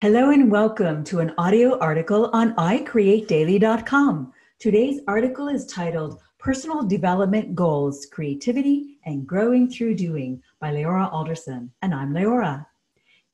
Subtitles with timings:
[0.00, 4.32] Hello and welcome to an audio article on iCreateDaily.com.
[4.60, 11.72] Today's article is titled Personal Development Goals, Creativity, and Growing Through Doing by LeAura Alderson,
[11.82, 12.64] and I'm LeAura.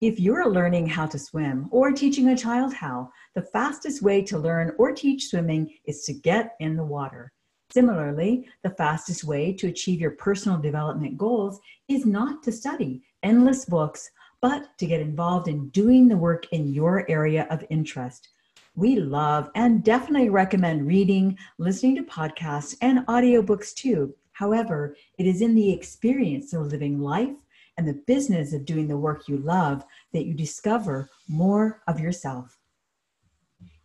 [0.01, 4.39] If you're learning how to swim or teaching a child how, the fastest way to
[4.39, 7.31] learn or teach swimming is to get in the water.
[7.73, 13.67] Similarly, the fastest way to achieve your personal development goals is not to study endless
[13.67, 14.11] books
[14.45, 18.29] but to get involved in doing the work in your area of interest.
[18.77, 24.15] We love and definitely recommend reading, listening to podcasts, and audiobooks too.
[24.33, 27.35] However, it is in the experience of living life
[27.79, 32.59] and the business of doing the work you love that you discover more of yourself.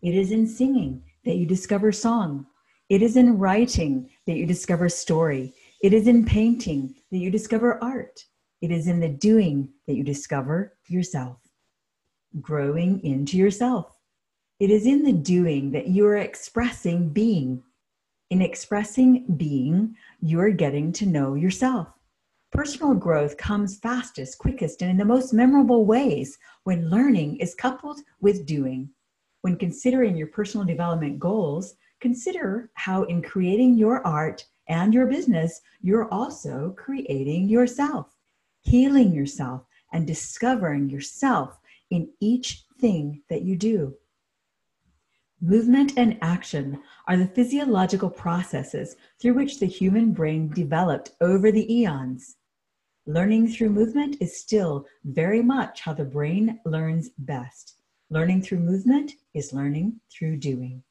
[0.02, 2.48] It is in singing that you discover song.
[2.90, 5.54] It is in writing that you discover story.
[5.82, 8.26] It is in painting that you discover art.
[8.62, 11.38] It is in the doing that you discover yourself,
[12.42, 13.98] growing into yourself.
[14.60, 17.64] It is in the doing that you are expressing being.
[18.30, 21.88] In expressing being, you are getting to know yourself.
[22.52, 28.02] Personal growth comes fastest, quickest, and in the most memorable ways when learning is coupled
[28.20, 28.90] with doing.
[29.42, 35.62] When considering your personal development goals, consider how in creating your art and your business,
[35.82, 38.19] you're also creating yourself
[38.62, 43.96] healing yourself and discovering yourself in each thing that you do.
[45.42, 51.74] Movement and action are the physiological processes through which the human brain developed over the
[51.74, 52.36] eons.
[53.06, 57.76] Learning through movement is still very much how the brain learns best.
[58.10, 60.84] Learning through movement is learning through doing.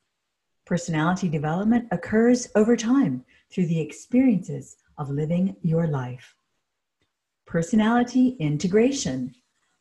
[0.65, 6.35] Personality development occurs over time through the experiences of living your life.
[7.49, 9.35] Personality integration.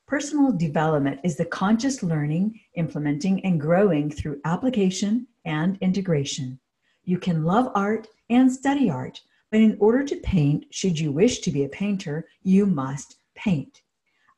[0.07, 6.61] Personal development is the conscious learning, implementing, and growing through application and integration.
[7.03, 9.19] You can love art and study art,
[9.51, 13.81] but in order to paint, should you wish to be a painter, you must paint.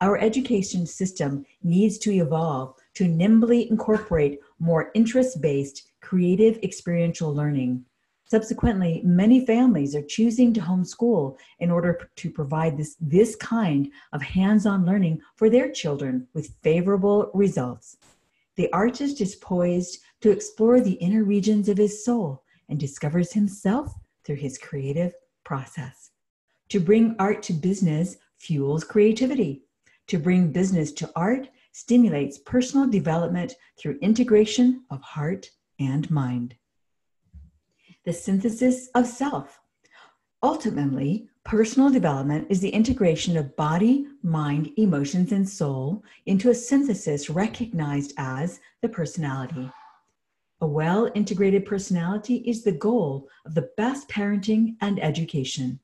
[0.01, 7.85] Our education system needs to evolve to nimbly incorporate more interest based, creative experiential learning
[8.29, 14.21] Subsequently, many families are choosing to homeschool in order to provide this, this kind of
[14.21, 17.97] hands on learning for their children with favorable results.
[18.55, 23.95] The artist is poised to explore the inner regions of his soul and discovers himself
[24.23, 25.13] through his creative
[25.43, 26.11] process.
[26.67, 29.63] To bring art to business fuels creativity.
[30.05, 36.55] To bring business to art stimulates personal development through integration of heart and mind
[38.09, 39.61] the synthesis of self.
[40.41, 47.29] Ultimately, personal development is the integration of body, mind, emotions, and soul into a synthesis
[47.29, 49.71] recognized as the personality.
[50.61, 55.79] A well integrated personality is the goal of the best parenting and education.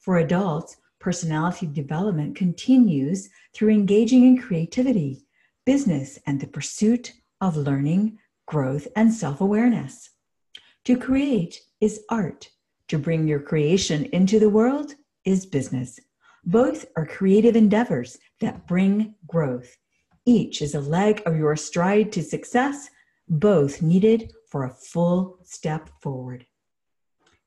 [0.00, 5.24] For adults, personality development continues through engaging in creativity,
[5.64, 10.09] business, and the pursuit of learning, growth, and self awareness.
[10.90, 12.50] To create is art.
[12.88, 16.00] To bring your creation into the world is business.
[16.44, 19.76] Both are creative endeavors that bring growth.
[20.26, 22.90] Each is a leg of your stride to success,
[23.28, 26.44] both needed for a full step forward.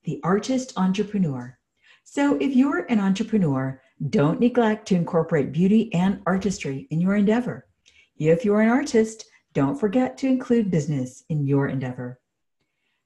[0.05, 1.59] The artist entrepreneur.
[2.05, 7.67] So, if you're an entrepreneur, don't neglect to incorporate beauty and artistry in your endeavor.
[8.15, 12.21] If you're an artist, don't forget to include business in your endeavor.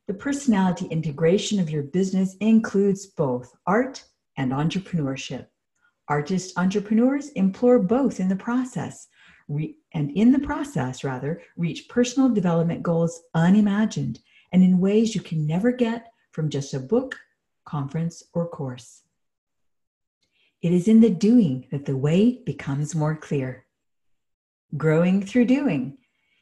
[0.08, 4.06] The personality integration of your business includes both art
[4.38, 5.48] and entrepreneurship.
[6.08, 9.08] Artist entrepreneurs implore both in the process,
[9.50, 14.20] re- and in the process, rather, reach personal development goals unimagined
[14.54, 17.18] and in ways you can never get from just a book,
[17.66, 19.04] conference, or course.
[20.62, 23.66] It is in the doing that the way becomes more clear.
[24.78, 25.98] Growing through doing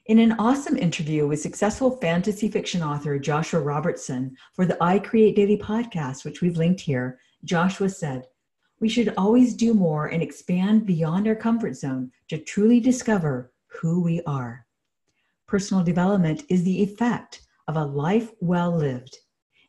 [0.07, 5.35] in an awesome interview with successful fantasy fiction author Joshua Robertson for the I Create
[5.35, 8.27] Daily podcast, which we've linked here, Joshua said,
[8.79, 13.99] We should always do more and expand beyond our comfort zone to truly discover who
[13.99, 14.67] we are.
[15.47, 19.17] Personal development is the effect of a life well lived.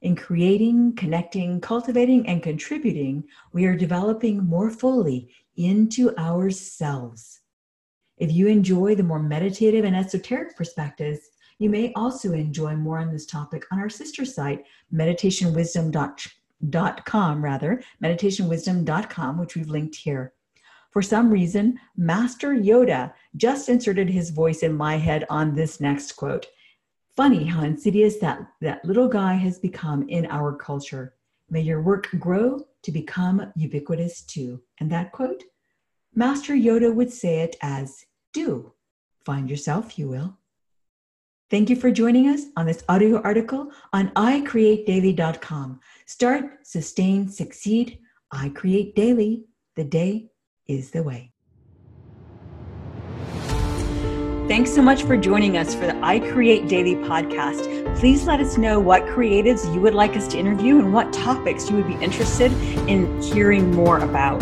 [0.02, 3.24] In creating, connecting, cultivating, and contributing,
[3.54, 7.40] we are developing more fully into ourselves.
[8.18, 11.20] If you enjoy the more meditative and esoteric perspectives,
[11.58, 19.38] you may also enjoy more on this topic on our sister site, meditationwisdom.com, rather, meditationwisdom.com,
[19.38, 20.32] which we've linked here.
[20.90, 26.12] For some reason, Master Yoda just inserted his voice in my head on this next
[26.12, 26.46] quote.
[27.14, 31.14] Funny how insidious that, that little guy has become in our culture.
[31.50, 34.62] May your work grow to become ubiquitous too.
[34.80, 35.42] And that quote?
[36.18, 38.72] Master Yoda would say it as do.
[39.26, 40.38] Find yourself, you will.
[41.50, 45.78] Thank you for joining us on this audio article on iCreateDaily.com.
[46.06, 47.98] Start, sustain, succeed.
[48.32, 49.44] I create daily.
[49.76, 50.30] The day
[50.66, 51.32] is the way.
[54.48, 57.98] Thanks so much for joining us for the I Create Daily podcast.
[57.98, 61.68] Please let us know what creatives you would like us to interview and what topics
[61.68, 62.52] you would be interested
[62.88, 64.40] in hearing more about.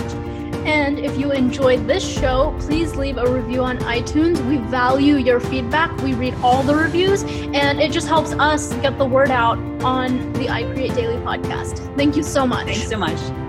[0.64, 4.44] And if you enjoyed this show, please leave a review on iTunes.
[4.49, 5.96] We value your feedback.
[5.99, 10.32] We read all the reviews, and it just helps us get the word out on
[10.32, 11.78] the I Create Daily podcast.
[11.96, 12.66] Thank you so much.
[12.66, 13.44] Thanks so much.